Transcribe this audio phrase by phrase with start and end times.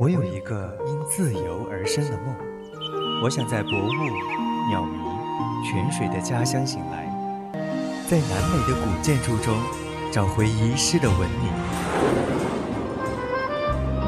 [0.00, 2.32] 我有一个因自由而生的梦，
[3.20, 3.92] 我想在薄雾、
[4.70, 5.02] 鸟鸣、
[5.64, 7.04] 泉水的家乡醒来，
[8.08, 9.58] 在南美的古建筑中
[10.12, 11.52] 找回遗失的文明。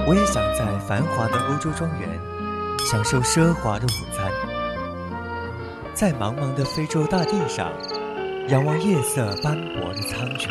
[0.06, 2.08] 我也想在繁华的欧洲庄园
[2.88, 4.30] 享受奢华的午餐，
[5.92, 7.72] 在茫茫的非洲大地上
[8.46, 10.50] 仰望夜色斑驳的苍穹。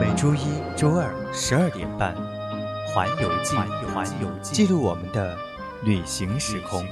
[0.00, 2.12] 每周一、周二十二点半，
[2.92, 3.54] 《环游记》
[3.94, 5.38] 环游记记录我们的
[5.84, 6.84] 旅行时空。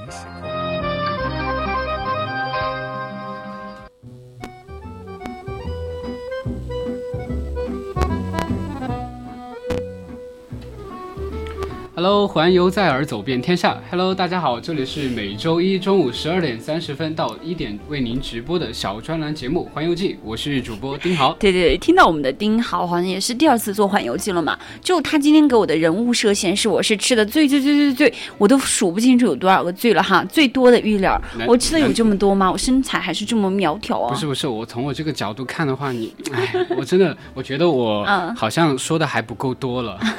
[12.01, 13.79] Hello，环游在耳，走遍天下。
[13.91, 21.31] Hello，大家好，这里是每周一中午十二点三十分到一点为您直播的小专栏节目《环游记》，我是主播丁豪。
[21.33, 24.57] 对对对，听到我们的丁豪好像也是第二次做环游记了嘛。
[24.81, 32.51] 就他今天给我的人物设限是我是吃的最最最最最，我都数不清楚有多少个最了哈，最多的玉莲儿，我吃的有这么多吗？
[32.51, 34.09] 我身材还是这么苗条啊？
[34.11, 39.99] 不是不是，我从我这个角度看的话，你，哎，我真的，我觉得我 嗯好像说的还不够多了。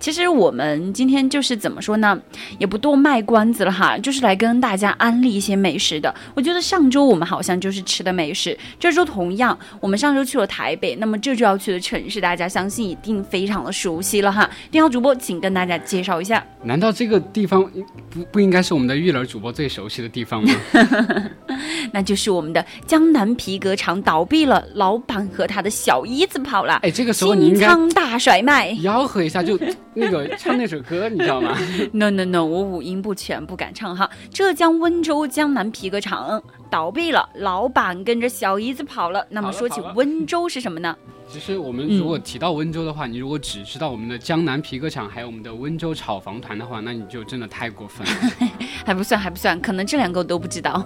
[0.00, 2.20] 其实我们今天就是怎么说呢，
[2.58, 6.14] 也不多卖关子了哈，就是来跟大家安利一些美食的。
[6.34, 14.48] 我觉得上周我们好像就是吃的美食，这周同样，我们上周去了台北，那么这周要去的城市，大家相信一定非常的熟悉了哈。
[14.70, 16.44] 丁浩主播，请跟大家介绍一下。
[16.64, 17.62] 难道这个地方
[18.10, 20.52] 不不应该是我们的玉儿主播最熟悉的地方吗？
[21.92, 28.72] 那就是我们的江南皮革厂倒闭了，老板和他的小姨子跑了，哎，这个时候你应清该仓大甩卖。
[28.74, 29.58] 吆喝一下，就
[29.94, 31.56] 那个唱那首歌，你知道吗？
[31.92, 34.08] No No No，我五音不全，不敢唱哈。
[34.32, 39.26] 浙江温州江南皮革厂倒闭了，老板跟着小姨子跑了。
[39.30, 40.96] 那么说起温州是什么呢？
[41.32, 48.48] 其实我们如果提到温州的话，你如果只知道我们的江南皮革厂，还有我们的温州炒房团的话，那你就真的太过分了。
[48.84, 50.84] 还不算，还不算，可能这两个我都不知道。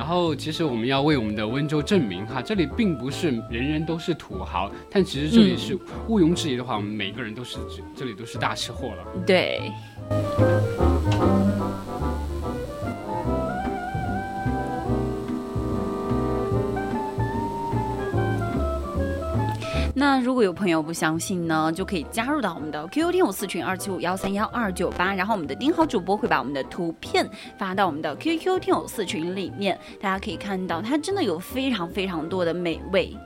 [0.00, 5.78] 然后，其实我们要为我们的温州证明哈，这里并不是人人都是土豪，但其实这里是
[6.08, 9.04] 毋庸置疑的话，我们每个人都是这这里都是大吃货了。
[9.26, 9.60] 对。
[20.12, 27.24] 那如果有朋友不相信呢，就可以加入到我们的 QQ 听友四群二七五幺三幺二九八，然后我们的丁好主播会把我们的图片
[27.56, 33.16] 发到我们的 QQ 听友四群里面，大家可以看到它真的有非常非常多的美味。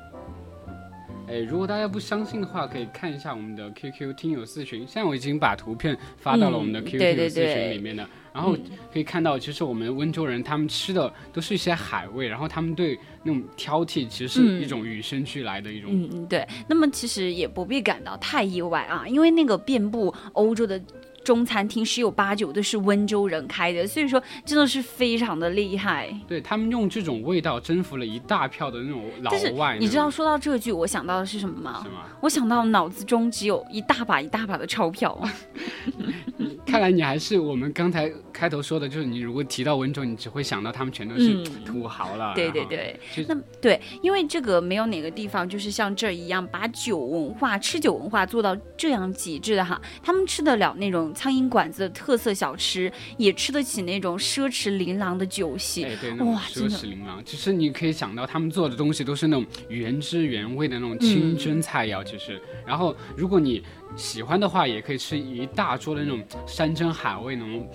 [1.26, 4.80] 哎，如果大家不相信的话，可以看一下我们的 QQ 听友四群。
[4.80, 8.56] 现在我已经把图片发到了我们的嗯 QQ 对听友四对对群里面的，然后
[8.92, 15.88] 可以看到，其实我们温州人他们吃的都是一些海味，然后他们对那种挑剔其实是嗯一种与生俱来的一种。
[15.92, 16.44] 嗯嗯，对。
[16.66, 20.82] 那么其实也不必感到太意外啊，因为那个遍布欧洲的
[21.24, 26.12] 中餐厅十有八九都是温州人开的，所以说真的是非常的厉害。
[26.26, 29.78] 对他们用这种味道征服了一大票的那种老外。
[29.78, 31.60] 你知道说到这句，我想到的是什么？
[31.60, 31.86] 吗？
[32.20, 35.16] 我想到脑子中只有一大把一大把的钞票。
[36.66, 42.34] 看来你还是我们刚才开头说的，就是你如果提到温州，你只会想到他们全都是嗯土豪了。
[42.34, 42.98] 对，对对，
[43.28, 49.80] 那对，因为这个没有哪个地方就是像这儿一样把酒文化、吃酒文化做到这样极致的哈。
[50.02, 55.84] 他们吃得了那种苍蝇馆子的特色小吃，也吃得起那种奢侈琳琅的酒席。
[55.84, 57.22] 哎，对，那种哇奢侈琳琅。
[57.24, 62.40] 其实你可以想到，他们做的东西都是那种原汁原味的那种清真菜肴，其实。
[62.66, 63.62] 然后，如果你
[63.96, 67.68] 喜欢的话，也可以吃一大桌的那种山珍海味，那种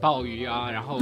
[0.00, 1.00] 鲍鱼啊，然后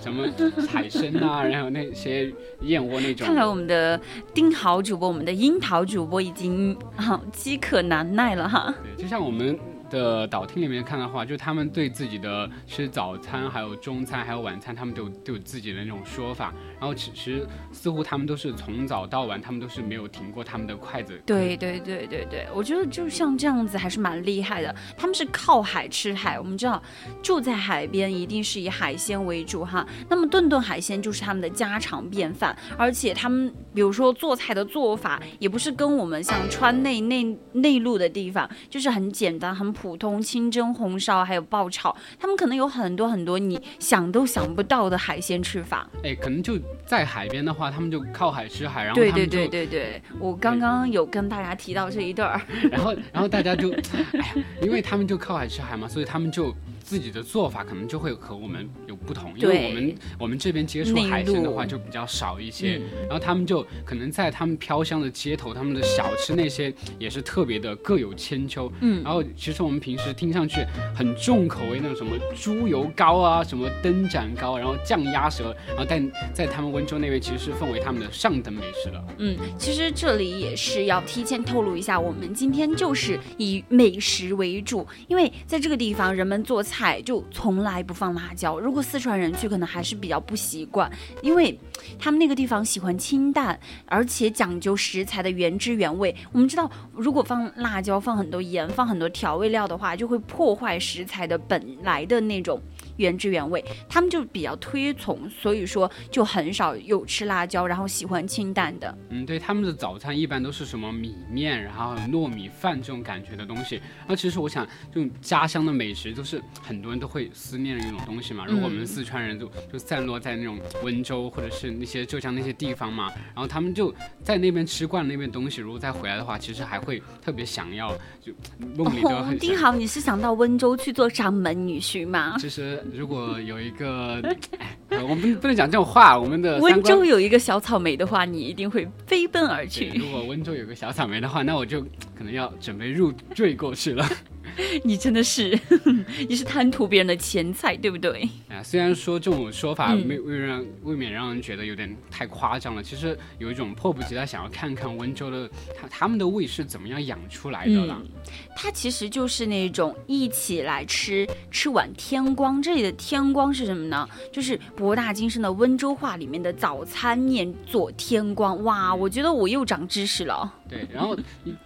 [0.00, 0.26] 什么
[0.68, 3.34] 海参啊，然后那些燕窝那种看。
[3.34, 4.00] 来我们的
[4.32, 8.72] 丁豪主播，我们的樱桃主播已经啊饥渴难耐了哈。
[8.82, 9.58] 对，就像我们
[9.92, 16.52] 的导厅里面看的话，就他们对自己的吃早餐、还有中餐、还有晚餐，他们都有都有自己的那种说法。
[16.80, 21.20] 然后其实似乎他们都是从早到晚，他们都是没有停过他们的筷子。
[21.26, 24.74] 对对对对对，我觉得就像这样子还是蛮厉害的。
[24.96, 26.82] 他们是靠海吃海，我们知道
[27.22, 29.86] 住在海边一定是以海鲜为主哈。
[30.08, 45.90] 那么顿顿海鲜就是他们的家常便饭，而且他们比如说做菜的做法也不是跟我们像川内内内陆的地方，就是很简单很普普通，清蒸、红烧还有爆炒，他们可能有很多很多你想都想不到的海鲜吃法。
[46.04, 46.56] 哎，可能就
[46.86, 52.40] 在海边的话，他们就靠海吃海，然后对对他们就，对对对，我刚刚有跟大家提到这一段儿。
[52.70, 53.72] 然后然后大家就，
[54.14, 68.70] 哎呀，因为他们就靠海吃海嘛，所以他们就自己的做法可能就会和我们有不同，因为我们我们这边接触海鲜的话就比较少一些，嗯然后他们就可能在他们飘香的街头，他们的小吃那些也是特别的各有千秋。
[68.80, 70.64] 嗯然后其实我们平时听上去
[70.94, 79.04] 很重口味那种什么猪油糕啊，什么灯盏糕，然后酱鸭舌，然后但在他们温州那边其实是奉为他们的上等美食了。
[79.18, 88.58] 嗯，其实这里也是要提前透露一下，我们今天就是以美食为主，因为在这个地方人们做菜就从来不放辣椒。
[88.58, 90.90] 如果四川人去，可能还是比较不习惯，
[91.22, 91.58] 因为
[91.98, 96.14] 他们那个地方喜欢清淡，而且讲究食材的原汁原味。
[96.32, 102.60] 我们知道，如果放辣椒、放很多盐、放很多调味料的话，就会破坏食材的本来的那种
[102.96, 103.64] 原汁原味。
[103.88, 108.96] 他们就比较推崇，所以说就很少有吃辣椒，然后喜欢清淡的。
[109.10, 113.76] 嗯，对，他们的早餐一般都是什么米面，然后糯米饭这种感觉的东西。
[113.76, 118.46] 然后其实我想，这种家乡的美食都是很多人都会思念的一种东西嘛。
[118.46, 128.32] 如果我们四川人就就散落在那种温州或者是那些浙江那些地方嘛，然后他们就在那边吃惯了那边东西，如果再回来的话，其实还会特别想要，就
[128.76, 129.10] 梦里都。
[129.38, 132.36] 丁豪，你是想到温州去做掌门女婿吗？
[132.38, 134.22] 其实如果有一个，
[135.02, 139.90] 我们不能讲这种话，我们的温州有一个小草莓的话，你一定会飞奔而，去。
[139.96, 141.80] 如果温州有个小草莓的话，那我就
[142.16, 144.06] 可能要准备入赘过去了。
[144.84, 145.58] 你真的是，
[146.28, 148.28] 你是贪图别人的钱财，对不对？
[148.48, 157.96] 啊，虽然说这种说法嗯未未让未免让人觉得有点太夸张了，其实有一种迫不及待想要看看温州的他他们的胃是怎么样养出来的了。
[158.00, 158.08] 嗯，
[158.56, 162.60] 它其实就是那种一起来吃吃碗天光。
[162.60, 164.08] 这里的天光是什么呢？
[164.30, 168.62] 就是博大精深的温州话里面的早餐念做天光。
[168.64, 170.52] 哇，我觉得我又长知识了。
[170.72, 171.14] 对，然后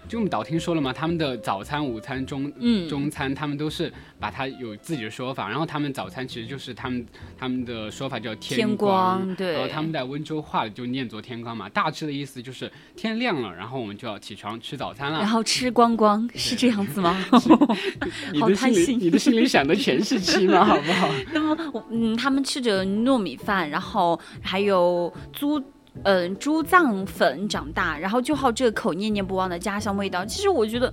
[0.08, 5.48] 就我们导听说了嘛，他们的早餐、午餐、中嗯中餐，他们都是把它有自己的说法。
[5.48, 7.06] 然后他们早餐其实就是他们
[7.38, 15.20] 他们的说法叫天光，光对然后他们在温州话里就念作天光嘛，大致的意思就是天亮了，然后我们就要起床吃早餐了。
[15.20, 17.16] 然后吃光光是这样子吗？
[18.40, 21.08] 好贪心里你的心里想的全是吃嘛，好不好？
[21.32, 21.56] 那么，
[21.90, 25.62] 嗯，他们吃着糯米饭，然后还有猪。
[26.04, 30.24] 嗯，猪脏粉长大，然后就好这口念念不忘的家乡味道。
[30.24, 30.92] 其实我觉得，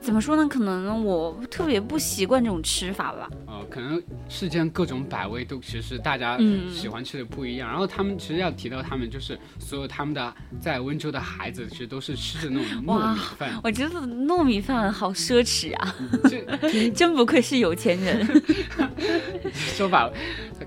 [0.00, 0.46] 怎么说呢？
[0.48, 3.28] 可能我特别不习惯这种吃法吧。
[3.46, 7.68] 呃，可能世间各种百味都其实大家嗯喜欢吃的不一样。
[7.68, 13.50] 然后他们其实要提到他们，就是所有他们的在温州的孩子，其实都是吃着那种糯米饭。
[13.64, 15.94] 我觉得糯米饭好奢侈啊，
[16.24, 18.42] 这 真不愧是有钱人，
[19.52, 20.10] 说法，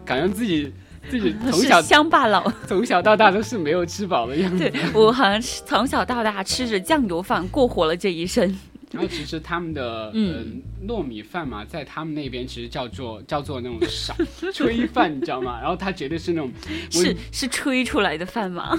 [0.04, 0.72] 感觉自己
[1.10, 2.52] 自己 从是小乡巴佬。
[2.68, 4.58] 从小到大都是没有吃饱的样子。
[4.70, 8.58] 对我好像是从小到大吃着酱油饭过活了这一生。
[8.92, 14.16] 然后其实他们的嗯呃糯米饭嘛，在他们那边其实叫做叫做那种少
[14.54, 15.60] 炊饭，你知道吗？
[15.60, 16.50] 然后它绝对是那种
[16.90, 18.78] 是是吹出来的饭吗？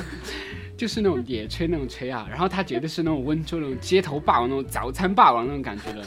[0.76, 6.02] 就是那种野炊那种炊啊，然后它绝对是那种温州那种街头霸王那种早餐霸王那种感觉的。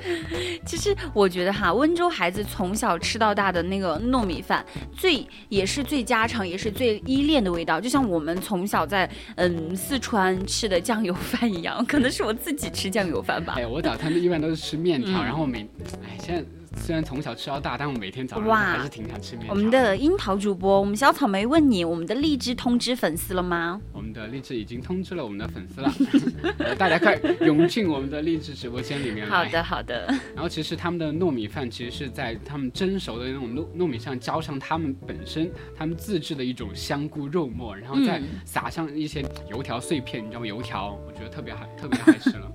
[0.64, 4.64] 其实我觉得哈，温州孩子从小吃到大的那个糯米饭，
[4.96, 11.84] 最也是最家常，也是最依恋的味道，就像我们从小在嗯四川吃的酱油饭一样。
[11.86, 13.62] 可能是我自己吃酱油饭吧哎。
[13.62, 15.60] 呀，我早餐一般都是吃面条，嗯然后每
[16.04, 16.44] 哎现在
[16.76, 19.54] 虽然从小吃到大，但我每天早上还是挺想吃面条。
[19.54, 23.80] 我们的樱桃主播，我们小草莓问你，我们的荔枝通知粉丝了吗？
[23.92, 25.92] 我们的荔枝已经通知了我们的粉丝了，
[26.58, 29.36] 呃大家快涌进我们的荔枝直播间里面来。
[29.36, 30.06] 好的，好的。
[30.34, 40.46] 然后其实他们的糯米饭其实是在他们蒸熟的那种糯糯米上浇上他们本身他们自制的一种香菇肉末，然后再嗯撒上一些油条碎片，你知道吗？
[40.46, 42.52] 油条我觉得特别好，特别爱吃了。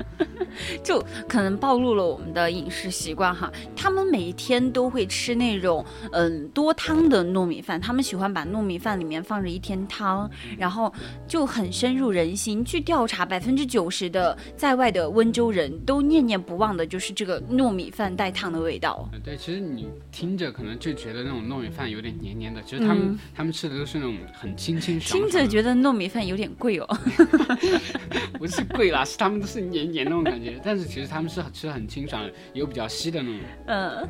[0.84, 3.52] 就可能暴露了我们的饮食习惯哈。
[3.76, 10.92] 他们每一天都会吃那种嗯多汤的糯米饭，他们喜欢把糯米饭里面放着一天汤，然后
[11.28, 12.64] 就很深入人心。
[12.64, 19.10] 据调查，百分之九十的在外的温州人都念念不忘的就是这个糯米饭带汤的味道。
[19.12, 25.30] 呃对，其实你听着可能就觉得那种糯米饭有点黏黏的，其实他们、嗯他们吃的都是那种很清清爽爽。
[25.30, 26.88] 听着觉得糯米饭有点贵哦。
[28.38, 33.40] 不是贵啦，是他们都是黏黏那种感觉， 但是其实他们是吃的很清爽，有比较稀的那种。
[33.68, 34.08] 嗯，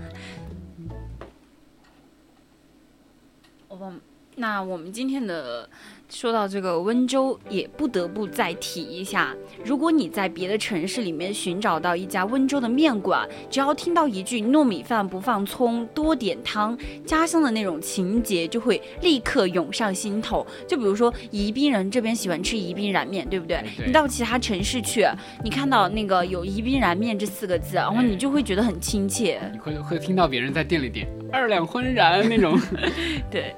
[3.68, 3.92] 我把
[4.36, 5.68] 那我们今天的
[6.10, 20.46] 说到这个温州，也不得不再提一下，如果你在别的城市里面寻找到一家温州的面馆，只要听到一句糯米饭不放葱，多点汤，家乡的那种情节就会立刻涌上心头。
[20.68, 23.64] 就比如说宜宾人这边喜欢吃宜宾燃面，对不对？
[23.86, 25.06] 你到其他城市去，
[25.44, 29.40] 你看到那个有宜宾燃面这四个字，然后你就会觉得很亲切。
[29.54, 32.60] 你会会听到别人在店里点二两荤燃那种。
[33.32, 33.56] 对，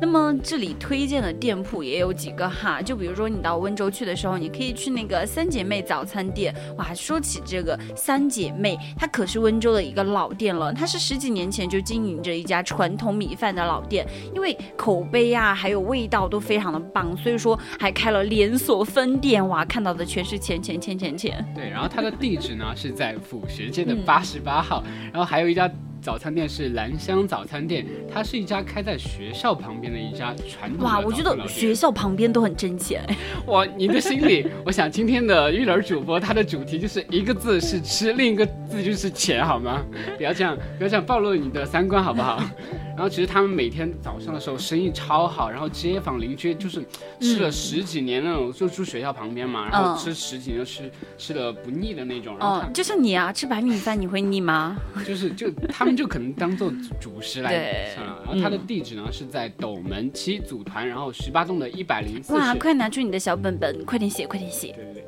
[0.00, 6.54] 那么这里推荐的店铺也有几个哈，就比如说你到温州去的时候，你可以去那个三姐妹早餐店。
[6.78, 19.46] 哇，说起这个三姐妹，它可是温州的一个老店了，它是十几年前就经营着一家传统米饭的老店，因为口碑啊还有味道都非常的棒，所以说还开了连锁分店。
[19.46, 21.46] 哇，看到的全是钱钱钱钱钱。
[21.54, 25.70] 对，然后它的地址呢是在府学街的嗯八十八号，然后还有一家
[26.02, 33.04] 早餐店是兰香早餐店，它是一家开在学校旁边的一家传统哇，我觉得学校旁边都很挣钱。
[33.46, 39.84] 哇，你的心里， 我想今天的育儿主播他的主题就是一个字是吃，另一个字就是钱，好吗？
[40.16, 42.42] 不要这样，不要这样暴露你的三观，好不好？
[42.90, 46.84] 然后其实他们每天早上的时候生意超好，然后街坊邻居就是
[47.20, 54.76] 吃了十几年那种，就住学校旁边嘛，然后嗯吃十几年吃吃的不腻的那种，然后哦，就像你啊，吃白米饭你会腻吗？
[55.06, 58.18] 就是就他们就可能当做主食来对算了。
[58.26, 64.72] 然后他的嗯地址呢是在斗门七组团，然后十八栋的一百零四哇，快拿出你的小本本，快点写，快点写。
[64.72, 65.04] 对对对。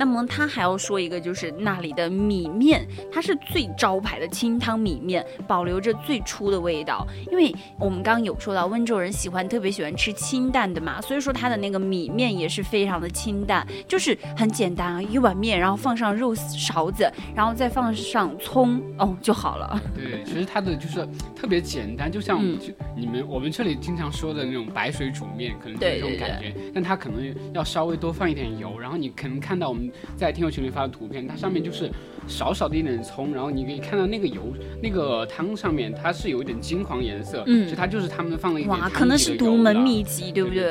[0.00, 7.06] 那么他还要说一个，就是那里的米面，它是最招牌的清汤米面，保留着最初的味道。
[7.30, 19.78] 因为我们刚刚有说到，温州人喜欢特别喜欢吃清淡的嘛，所以说它的那个米面也是非常的清淡，就是很简单啊，一碗面，然后放上肉勺子，然后再放上葱，哦就好了。
[19.94, 31.90] 对，其实它的就是特别简单，就像嗯就你们、我们这里经常说的那种白水煮面，可能就是这种对对感觉，但它可能要稍微多放一点油，然后你可能看到我们在听友群里发的图片，它上面就是
[32.26, 40.62] 少少的一点葱，然后你可以看到那个油那个汤上面它是有一点金黄颜色，嗯其实它就是他们放了一点哇，可能是独门秘籍，对不对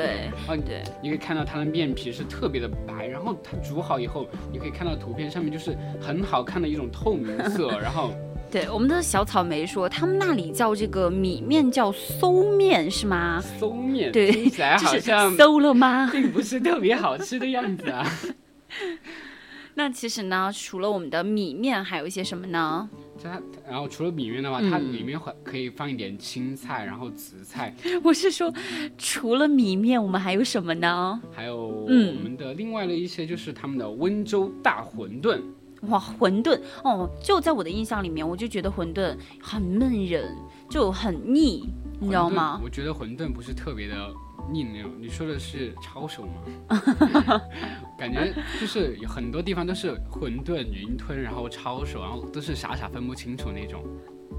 [0.46, 0.82] 对对？
[1.02, 8.12] 你可以看到它的面皮是特别的白，然后它煮好以后，你可以看到图片上面就是很好看的一种透明色， 然后
[8.50, 13.40] 对，我们的小草莓说，他们那里叫这个米面叫馊面是吗？
[13.60, 16.08] 馊面对听起来就是好像馊了吗？
[16.10, 18.04] 并不是特别好吃的样子啊。
[19.74, 22.88] 那其实呢，除了我们的米面，还有一些什么呢？
[23.22, 28.52] 它然后除了米面的话，嗯它里面会可以放一点青菜，然后紫菜， 我是说，
[28.98, 31.20] 除了米面，我们还有什么呢？
[31.32, 35.40] 还有我嗯们的另外的一些就是他们的温州大馄饨。
[35.82, 40.36] 哇，馄饨哦，就在我的印象里面，我就觉得馄饨很闷人，
[40.68, 41.64] 就很腻，
[42.00, 42.60] 你知道吗？
[42.62, 43.94] 我觉得馄饨不是特别的
[44.50, 44.90] 腻那种。
[45.00, 46.42] 你说的是抄手吗？
[47.98, 53.84] 感觉就是有很多地方都是馄饨、云吞，然后抄手，然后都是傻傻分不清楚那种。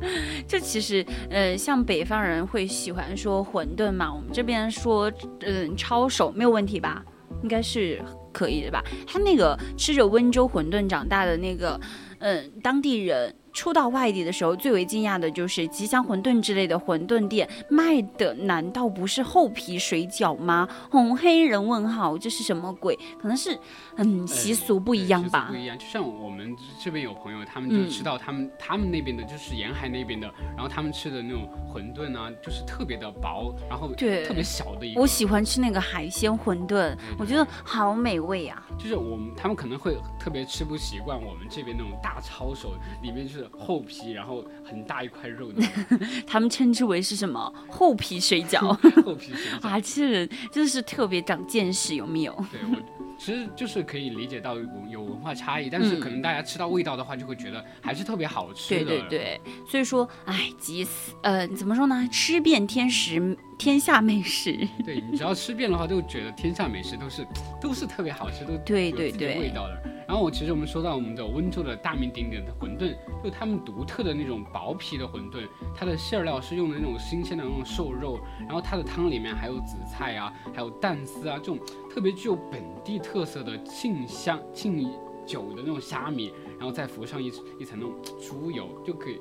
[0.48, 7.04] 这其实，呃，像北方人会喜欢说馄饨嘛，我们这边说，嗯，抄手没有问题吧？
[7.44, 8.02] 应该是
[8.34, 8.84] 可以的吧？
[9.06, 11.80] 他那个吃着温州馄饨长大的那个，
[12.20, 13.36] 嗯，当地人。
[13.54, 20.68] 初到外地的时候，最为惊讶的就是吉祥馄饨之类的馄饨店卖的，难道不是厚皮水饺吗？
[20.90, 22.98] 红黑人问号，这是什么鬼？
[23.22, 23.58] 可能是，
[23.98, 25.58] 嗯，习俗不一样吧不。
[25.58, 25.78] 一样。
[25.78, 35.02] 就像我们这边有朋友，他们就嗯吃到他们、他们那边的，就是沿海那边的，然后他们吃的那种馄饨啊，就是特别的薄，然后对特别小的一个。
[35.02, 38.64] 我喜欢吃那个海鲜馄饨，我觉得好美味啊！
[38.78, 45.62] 就是我们他们可能会特别吃不习惯我们这边那种大抄手，里面就是厚皮，然后很大一块肉的
[46.28, 48.60] 他们称之为是什么厚皮水饺
[49.04, 49.62] 厚皮水饺。
[49.68, 49.80] 啊？
[49.80, 52.34] 这人真的是特别长见识，有没有？
[52.52, 52.76] 对我
[53.24, 59.08] 其实就是可以理解到有有文化差异，但是嗯可能大家吃到味道的话，就会觉得还是特别好吃对的。
[59.08, 62.10] 对对，所以说，哎，急死，呃，怎么说呢？
[62.12, 64.68] 吃遍天食，天下美食。
[64.84, 67.28] 对你只要吃遍的话，就觉得天下美食都是
[67.62, 69.80] 都是特别好吃，都对对对味道的。
[70.08, 81.58] 然后我其实我们说到我们的温州的大名鼎鼎的馄饨，就他们独特的那种薄皮的馄饨，它的馅儿料是用的那种新鲜的那种瘦肉，然后它的汤里面还有紫菜啊，还有蛋丝啊，这种
[81.94, 84.86] 特别具有本地特色的沁香沁
[85.26, 87.28] 酒的那种虾米，然后再浮上一
[87.60, 89.20] 一层那种猪油，就可以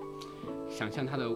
[0.69, 1.29] 想象它的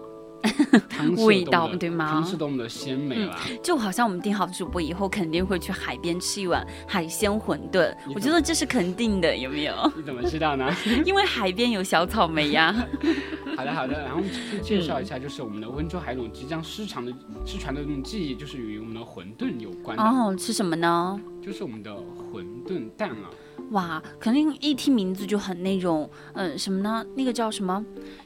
[1.25, 3.41] 味道对吗汤是多么的鲜美啦！
[3.63, 9.93] 就好像我们定好主播以后，肯定会去海边吃一碗海鲜馄饨，我觉得这是肯定的，有没有？
[9.97, 10.71] 你怎么知道呢？
[11.05, 12.75] 因为海边有小草莓呀。
[13.57, 17.13] 好的 好的，然后去介绍一下，就是我们的温州还有一种即将失传的
[17.47, 21.21] 失传的那种技艺，就是与我们的馄饨有关的，哦，吃什么呢？
[21.43, 23.31] 就是我们的馄饨蛋啊。
[23.71, 27.05] 哇，肯定一听名字就很那种，嗯，什么呢？
[27.17, 27.83] 那个叫什么？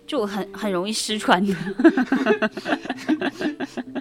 [0.09, 1.55] 就很很容易失传的。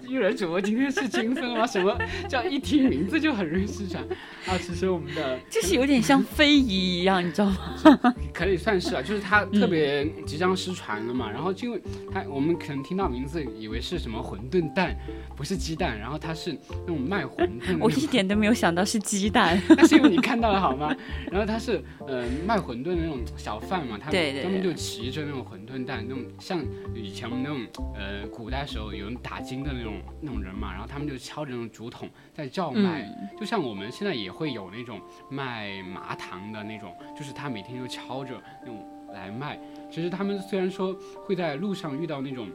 [0.08, 1.68] 育人主播今天是精分吗？
[1.68, 1.96] 什么
[2.30, 4.02] 叫一听名字就很容易失传
[4.48, 4.58] 啊？
[4.58, 8.16] 其实我们的 就是有点像非遗一样，你知道吗？
[8.34, 11.30] 可以算是啊，就是它特别即将失传了嘛。
[11.30, 11.78] 然后就
[12.12, 14.96] 它我们可能听到名字以为是什么馄饨蛋，
[15.36, 17.80] 不是鸡蛋，然后它是那种卖馄饨的。
[17.82, 19.62] 我一点都没有想到是鸡蛋。
[19.68, 20.96] 那是因为你看到了好吗？
[21.30, 26.64] 然后它是呃卖馄饨的那种小贩嘛，他对对们他们就骑着那种馄饨蛋，那种像
[26.94, 39.60] 以前我们那种呃古代时候有人打金的那种那种人嘛，然后他们就敲着那种竹筒在叫卖，嗯就像我们现在也会有那种卖麻糖的那种，就是他每天就敲着那种来卖。
[39.90, 40.94] 其实他们虽然说
[41.26, 42.50] 会在路上遇到那种。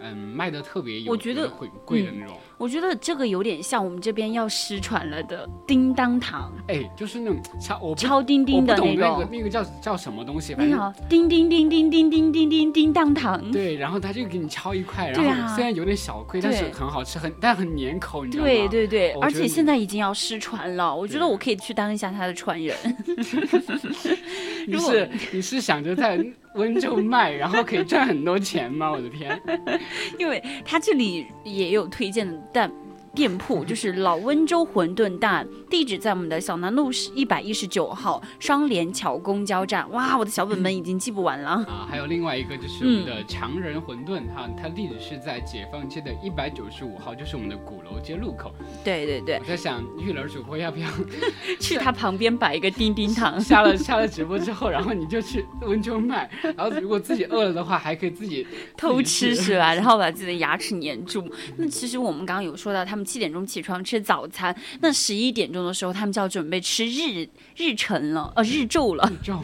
[0.00, 9.28] 嗯，卖的特别有，我觉得很贵的那种，我觉得这个有点像我们这边要失传了的叮当糖，哎，就是那种敲，敲叮叮的那个。
[9.30, 13.50] 那个叫叫什么东西，哎反正，叮叮叮叮叮叮叮叮叮当糖。
[13.50, 18.50] 对，然后他就给你敲一块，然后虽然有点小亏，但是很好吃，很但很粘口，你知道吗？
[18.50, 22.76] 对对对，而且现在已经要失传了，我觉得我可以去当一下他的传人。
[24.66, 26.18] 你是你是想着在
[26.54, 28.90] 温州卖，然后可以赚很多钱吗？
[28.90, 29.40] 我的天！
[30.18, 32.70] 因为他这里也有推荐的蛋
[33.14, 39.88] 店铺，就是老温州馄饨蛋，地址在我们的小南路一百一十九号双联桥公交站。
[39.92, 41.50] 哇，我的小本本已经记不完了。
[41.68, 48.52] 啊，还有另外一个就是我们的强人馄饨，哈、它地址是在解放街的一百九十五号，就是我们的鼓楼街路口。
[48.82, 50.88] 对对对我，在想，玉儿主播要不要
[51.60, 53.38] 去他旁边摆一个叮叮糖。
[53.40, 59.72] 下了下了直播之后，然后你就去温州卖，然后如果自己饿了的话，还可以自己偷吃是吧？
[59.74, 61.24] 然后把自己的牙齿粘住。
[61.56, 69.10] 那其实我们刚刚有说到，他们七点钟起床吃早餐，那十一点钟的时候，他们就要准备吃日日晨了，呃，日昼了。
[69.22, 69.38] 日昼，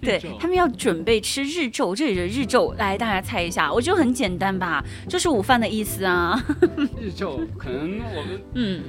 [0.00, 6.40] 对昼他们要准备吃日昼，这里的日昼，来大家猜一下，我觉得很简单吧，就是午饭的意思啊。
[7.00, 8.82] 日昼可能我们嗯，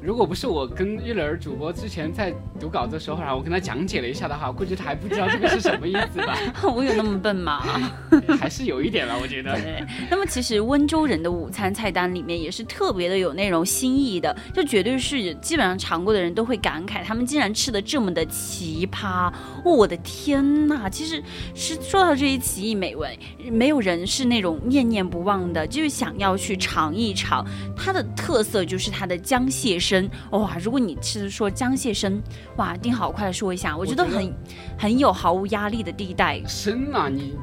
[0.00, 6.38] 如果不是我跟玉儿主播之前在读稿子的时候，然后我跟他讲解了一下的话，估计他还不知道这个是什么意思吧？
[6.74, 7.62] 我有那么笨吗？
[8.38, 9.52] 还是有一点了，我觉得。
[9.54, 19.32] 对，那么其实温州人的午餐菜单里面也是特别的有那种新意的，就绝对是基本上尝过的人都会感慨，他们竟然吃的这么的奇葩，
[19.64, 20.88] 哦我的天呐！
[20.90, 21.22] 其实
[21.54, 23.18] 是说到这些奇异美味，
[23.50, 27.44] 没有人是那种念念不忘的，就是想要去尝一尝。
[27.76, 30.56] 它的特色就是它的江蟹参，哇！
[30.58, 32.20] 如果你吃说江蟹生，
[32.56, 34.32] 哇，定好快来说一下，我觉得很
[34.78, 36.42] 很有毫无压力的地带。
[36.46, 37.36] 生啊，你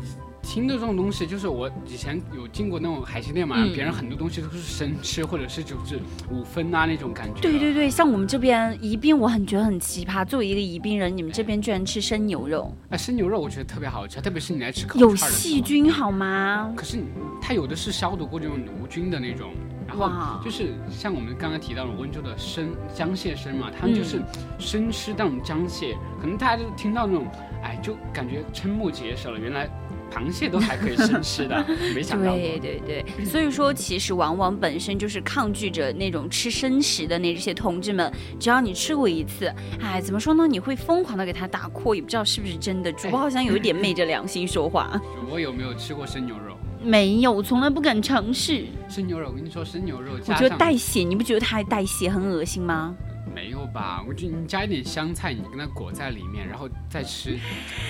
[0.44, 7.42] 听的这种东西，就是我以前有进过那种海鲜店嘛，嗯别人很多东西都是生吃，或者是就是五分啊那种感觉。
[7.42, 10.24] 对对对，像我们这边宜宾，我很觉得很奇葩。
[10.24, 15.62] 作为一个宜宾人，你们这边居然吃生牛肉，哎，生牛肉我觉得特别好吃，特别是你来吃烤有串儿的时候细。
[15.62, 16.72] 菌好吗？
[16.76, 17.00] 可是
[17.42, 19.52] 它有的是消毒过这种无菌的那种，
[20.00, 24.26] 然后哇就是像我们刚刚提到的温州的生江蟹生嘛，他们就是嗯
[24.60, 27.28] 生吃那种江蟹，可能大家就听到那种，
[27.64, 29.70] 哎，就感觉瞠目结舌了，原来
[30.14, 32.36] 螃蟹都还可以生吃的， 没想到。
[32.36, 40.48] 对对对，所以说其实往往本身就是抗拒着那种吃生食的那些同志们，只要你吃过一次，哎，怎么说呢？
[40.48, 42.92] 你会疯狂的给他打 call，也不知道是不是真的。
[42.94, 46.56] 主播好像有一点昧着良心说话，主播有没有吃过生牛肉？
[46.86, 48.66] 没有，我从来不敢尝试。
[48.88, 52.96] 生牛肉，我跟你说，生牛肉我觉得带血，你不觉得它还带血很恶心吗？
[53.36, 54.02] 没有吧？
[54.08, 57.38] 我觉得你加一点香菜，你跟它裹在里面，然后再吃，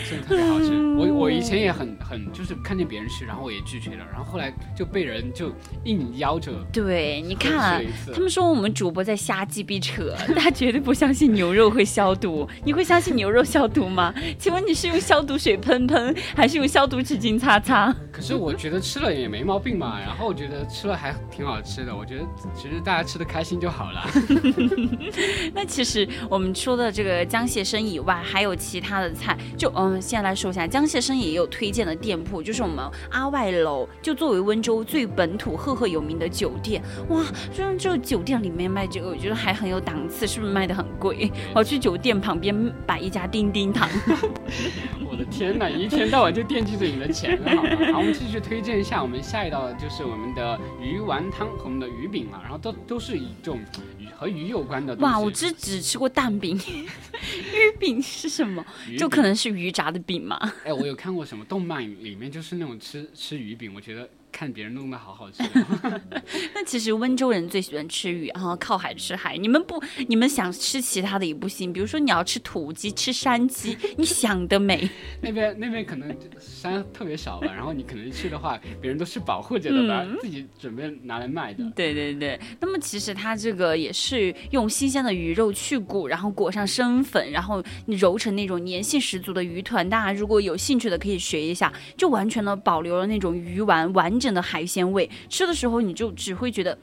[0.10, 0.74] 真的特别好吃。
[0.98, 5.52] 我 我以前也很很就是看见别人吃，然后我也拒绝了，然后后来就被人就
[5.84, 12.50] 硬邀着对，你看他们说我们主播在瞎鸡逼扯，他绝对不相信牛肉会消毒。
[12.64, 14.12] 你会相信牛肉消毒吗？
[14.40, 17.96] 请问你是用消毒水喷喷，还是用消毒纸巾擦擦？
[18.12, 22.24] 可是我觉得吃了也没毛病嘛，然后我觉得吃了还挺好吃的，我觉得
[22.56, 24.02] 其实大家吃的开心就好了。
[25.54, 29.38] 那其实我们说的这个江蟹生以外，还有其他的菜。
[29.58, 36.82] 就嗯，先来说一下，江蟹生也有推荐的店铺，就是我们阿外楼，就作为温州最本土、赫赫有名的酒店。
[37.10, 41.32] 哇，虽然这个酒店里面卖这个，我觉得还很有档次，是不是卖的很贵？
[41.54, 43.90] 我去酒店旁边摆一家叮叮堂。
[45.16, 47.70] 我我的天呐，一天到晚就惦记着你的钱了，好吗？
[47.94, 53.62] 好，我们继续推荐一下我们下一道，就是我们的鱼丸汤和我们的鱼饼了，然后都都是以这种
[53.98, 55.14] 鱼和鱼有关的东西。
[55.14, 58.66] 哇，我只只吃过蛋饼， 鱼饼是什么？
[58.98, 60.38] 就可能是鱼炸的饼嘛。
[60.66, 66.02] 哎，我有看过什么动漫里面就是那种吃吃鱼饼，我觉得看别人弄得好好吃哦。
[66.54, 69.38] 那其实温州人最喜欢吃鱼，然后靠海吃海。
[69.38, 74.90] 你们不，你们想吃其他的也不行，比如说你要吃土鸡、吃山鸡， 你想得美。
[75.22, 81.64] 那边那边可能山特别少吧，然后你可能去的话，别人都是保护着的吧，嗯自己准备拿来卖的。
[81.74, 89.90] 对对对，那么其实它这个也是用新鲜的鱼肉去骨，然后裹上生粉，然后你揉成那种粘性十足的鱼团。
[89.90, 96.78] 大家如果有兴趣的可以学一下，就完全的保留了那种鱼丸完整的海鲜味，吃的时候你就只会觉得。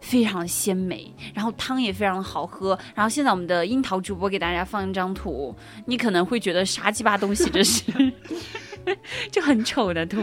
[0.00, 2.70] 非常鲜美，然后汤也非常好喝。
[2.94, 7.82] 然后现在我们的樱桃主播给大家放一张图，你可能会觉得啥鸡巴东西这是，
[9.30, 10.22] 就很丑的图。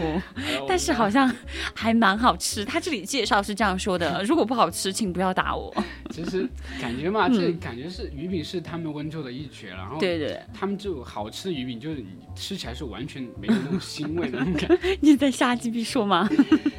[0.68, 1.30] 但是好像
[1.74, 2.64] 还蛮好吃。
[2.64, 5.74] 他这里介绍是这样说的： 如果不好吃，请不要打我。
[6.10, 6.48] 其实
[6.80, 9.68] 感觉嘛，这感觉是鱼饼是他们温州的一绝。
[9.70, 14.96] 然后嗯对对，他们这种好吃的鱼饼，就是你吃起来是完全没有那种腥味的那种感觉。
[15.00, 16.28] 你在瞎鸡逼说吗？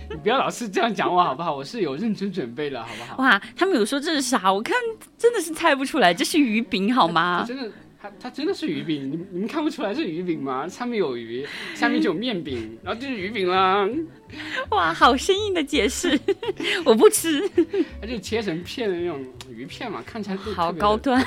[0.10, 1.56] 你不要老是这样讲我好不好？
[1.56, 3.24] 我是有认真准备了，好不好？
[3.24, 4.52] 哇，他们有说这是啥？
[4.52, 4.76] 我看
[5.18, 7.46] 真的是猜不出来，这是鱼饼好吗？
[7.48, 10.66] 真的，它它真的是鱼饼，你们你们看不出来是鱼饼吗？
[10.68, 13.86] 上面有鱼，下面就有面饼， 然后就是鱼饼啦。
[14.70, 16.18] 哇，好生硬的解释，
[16.86, 17.42] 我不吃，
[18.00, 21.22] 它就切成片的那种鱼片嘛，看起来就好高端。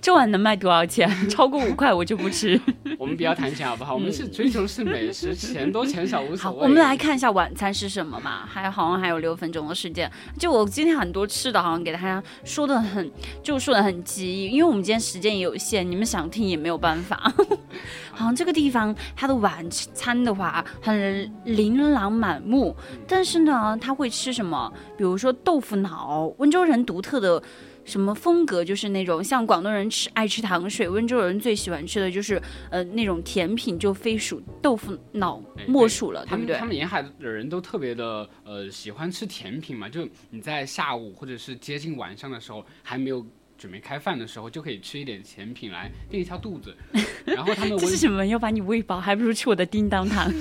[0.00, 1.10] 这碗能卖多少钱？
[1.28, 2.60] 超过五块我就不吃。
[2.96, 3.94] 我们不要谈钱好不好？
[3.94, 6.62] 我们是追求是美食，钱多钱少无所好，谓。
[6.64, 8.46] 我们来看一下晚餐是什么嘛？
[8.46, 10.08] 还好像还有六分钟的时间。
[10.38, 13.10] 就我今天很多吃的，好像给大家说的很，
[13.42, 17.32] 就说的很急，因为我们今天时间也有限，你们想听也没有办法。
[18.12, 22.76] 好像这个地方它的晚餐的话很琳琅满目，
[23.08, 24.72] 但是呢，他会吃什么？
[24.96, 27.42] 比如说豆腐脑，温州人独特的。
[27.82, 28.62] 什么风格？
[28.62, 32.40] 就是那种像广东人吃爱吃糖水，温州人最喜欢吃的就是
[32.70, 36.60] 呃那种甜品，就非属豆腐脑哎莫属了，他们对不对？
[36.60, 43.26] 他们沿海的人都特别的呃喜欢吃甜品嘛，就你在下午或者是接近晚上的时候还没有
[43.60, 46.74] 准备开饭的时候，就可以吃一点甜品来垫一下肚子。
[47.26, 48.26] 然后他们温，这是什么？
[48.26, 50.32] 要把你喂饱，还不如吃我的叮当糖。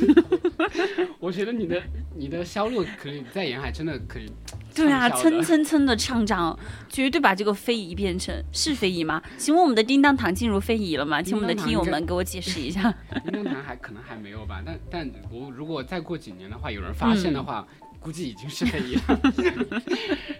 [1.20, 1.84] 我觉得你的
[2.16, 4.32] 你的销路可以在沿海真的可以
[4.74, 9.22] 对啊，蹭蹭蹭的上涨，绝对把这个非遗变成是非遗吗？
[9.38, 11.22] 请问我们的叮当糖进入非遗了吗？
[11.22, 12.94] 请我们的听友们给我解释一下。
[13.26, 19.02] 叮当糖还可能还没有吧，但但我如果再过几年的话，有人发现的话，嗯估计已经是非遗了。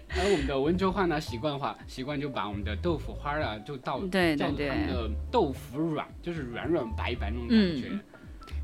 [0.10, 8.00] 而我们的温州话呢，习惯话习惯就把我们的豆腐花啊，就倒对对叫对他们的豆腐软，就是软软白白那种嗯感觉。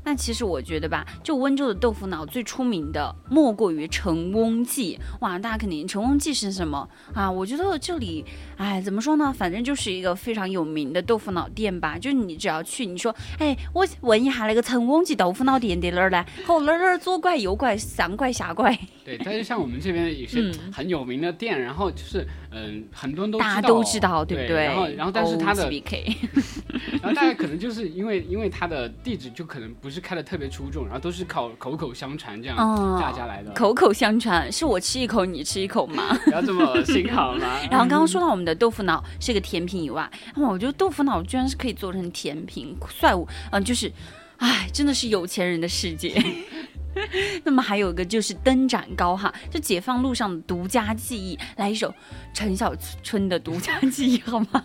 [0.06, 4.96] 那其实我觉得吧，就温州的豆腐脑最出名的莫过于陈翁记。
[5.18, 7.28] 哇，大家肯定陈翁记是什么啊？
[7.28, 8.24] 我觉得这里，
[8.56, 9.34] 哎，怎么说呢？
[9.36, 11.98] 反正就是一个非常有名的豆腐脑店吧。
[11.98, 16.24] 就你只要去，你说，哎，我问一下那个陈翁记豆腐脑店在哪儿呢？
[16.46, 24.64] 后，哪儿哪儿左拐右拐，上拐下拐，对，但是像我们这边有些嗯很有名的店，然后就是嗯，很多人都大家都知道，对不对？
[24.64, 25.70] 然后然后但是它的
[27.00, 33.52] 然后大家可能就是因为因为它的地址就可能不是开的特别出众，然后都是靠口口相传这样嗯大家来的。
[33.52, 36.12] 口口相传，是我吃一口你吃一口吗？
[36.26, 37.60] 不要这么恶心好吗？
[37.70, 43.92] 然后刚刚说到我们的豆腐脑是个甜品以外，那么我觉得豆腐脑居然是可以做成甜品，帅我，嗯、就是，
[44.38, 46.10] 唉，真的是有钱人的世界。
[47.44, 51.94] 那么还有一个就是灯盏糕哈，就解放路上的独家记忆，来一首
[52.32, 54.64] 陈小春的独家记忆好吗？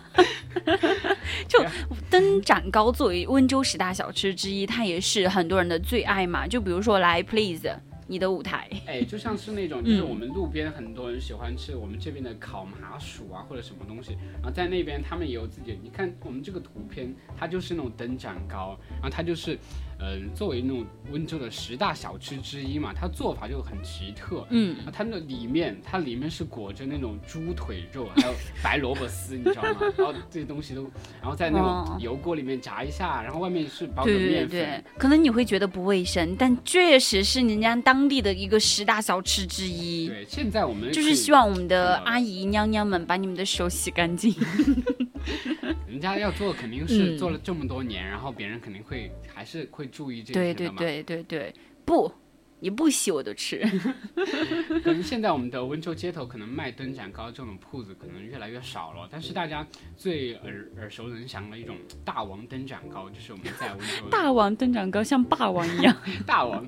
[1.48, 1.64] 就
[2.10, 6.46] 灯盏糕作为温州十大小吃之一，它也是很多人的最爱嘛。
[6.46, 7.68] 就比如说来 Please
[8.08, 15.78] 你的舞台，哎，就像是那种，就是我们路边很多人喜欢吃我们这边的烤麻薯啊，或者什么东西，然后在那边他们也有自己。
[15.82, 19.58] 你看我们这个图片，它就是那种灯盏糕，然后它就是，
[20.02, 24.44] 呃，作为那种温州的十大小吃之一嘛，它做法就很奇特。
[24.50, 29.76] 嗯，啊，它那里面，它里面是裹着那种猪腿肉，还有白萝卜丝，你知道吗？
[29.96, 30.82] 然后这些东西都，
[31.20, 34.50] 然后在那哦种油锅里面炸一下，然后外面是包着对对面粉。
[34.50, 40.08] 对，可能你会觉得不卫生，但确实是人家当地的一个十大小吃之一。
[40.08, 44.34] 对，现在我们就是希望我们的阿姨娘娘们把你们的手洗干净。
[45.88, 50.78] 人家要做肯定是嗯做了这么多年，然后别人肯定会还是会注意这对对些的嘛。
[50.78, 51.54] 对对对，
[51.84, 52.12] 不，
[52.60, 53.58] 你不洗我都吃。
[54.82, 65.96] 可能现在我们的温州街头可能卖灯盏糕这种铺子可能越来越少了，但是大家最耳耳熟能详的一种大王灯盏糕，就是我们在温州大王灯盏糕像霸王一样。
[66.26, 66.66] 大王，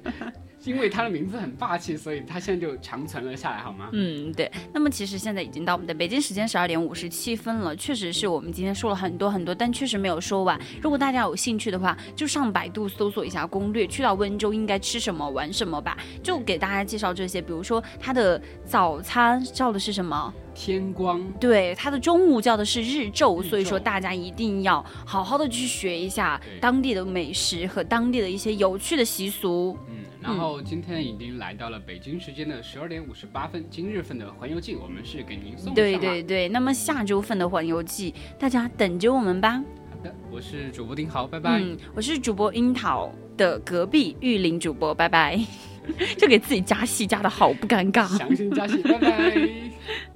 [0.65, 3.89] 因为它的名字很霸气，所以它现在就长存了下来，好吗？
[3.93, 4.51] 嗯，对。
[4.73, 10.59] 那么其实现在已经到我们的北京时间十二点五十七分了，确实是我们今天说了很多很多，但确实没有说完。
[10.83, 15.99] 如果大家有兴趣的话，就上百度搜索一下攻略，去到温州应该吃什么玩什么吧。
[16.23, 20.33] 就给大家介绍这些，比如说它的早餐叫的是什么？
[20.55, 29.77] 天光，对，它的中午叫的是日昼，日所以说大家一定要好好的去学一下当地的美食和当地的一些有趣的习俗。
[29.89, 35.99] 嗯，然后今天已经来到了北京时间的十二点五十八分，今日份的环游记我们是给您送上对。
[35.99, 39.63] 对对，那么下周份的环游记，大家等着我们吧。
[39.91, 41.61] 好的，我是主播丁豪，拜拜。
[41.61, 45.39] 嗯，我是主播樱桃的隔壁玉林主播，拜拜。
[46.17, 48.17] 就给自己加戏加的好不尴尬。
[48.17, 49.37] 强行加戏，拜拜。